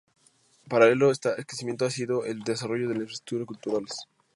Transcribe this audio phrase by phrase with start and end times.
[0.67, 4.05] Paralelo a este crecimiento ha sido el desarrollo de las infraestructuras culturales.